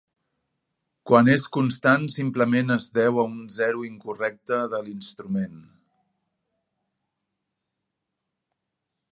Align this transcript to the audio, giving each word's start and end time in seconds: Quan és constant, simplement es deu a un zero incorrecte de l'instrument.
Quan 1.09 1.27
és 1.33 1.43
constant, 1.57 2.07
simplement 2.13 2.75
es 2.77 2.87
deu 2.95 3.21
a 3.23 3.27
un 3.33 3.37
zero 3.57 3.85
incorrecte 3.89 4.59
de 4.73 4.81
l'instrument. 4.89 5.61